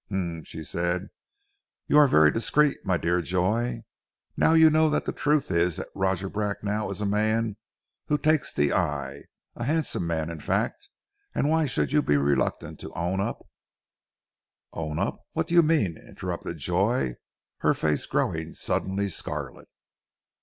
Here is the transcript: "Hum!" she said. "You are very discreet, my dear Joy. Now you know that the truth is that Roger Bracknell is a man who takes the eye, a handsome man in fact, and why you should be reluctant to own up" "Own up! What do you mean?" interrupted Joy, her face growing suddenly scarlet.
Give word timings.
"Hum!" 0.09 0.43
she 0.45 0.63
said. 0.63 1.11
"You 1.85 1.99
are 1.99 2.07
very 2.07 2.31
discreet, 2.31 2.79
my 2.83 2.97
dear 2.97 3.21
Joy. 3.21 3.83
Now 4.35 4.53
you 4.53 4.71
know 4.71 4.89
that 4.89 5.05
the 5.05 5.11
truth 5.13 5.51
is 5.51 5.75
that 5.75 5.89
Roger 5.93 6.27
Bracknell 6.27 6.89
is 6.89 7.01
a 7.01 7.05
man 7.05 7.55
who 8.07 8.17
takes 8.17 8.51
the 8.51 8.73
eye, 8.73 9.25
a 9.55 9.63
handsome 9.63 10.07
man 10.07 10.31
in 10.31 10.39
fact, 10.39 10.89
and 11.35 11.47
why 11.51 11.61
you 11.61 11.67
should 11.67 12.05
be 12.07 12.17
reluctant 12.17 12.79
to 12.79 12.91
own 12.93 13.19
up" 13.21 13.45
"Own 14.73 14.97
up! 14.97 15.19
What 15.33 15.45
do 15.45 15.53
you 15.53 15.61
mean?" 15.61 15.97
interrupted 15.97 16.57
Joy, 16.57 17.17
her 17.59 17.75
face 17.75 18.07
growing 18.07 18.55
suddenly 18.55 19.07
scarlet. 19.07 19.67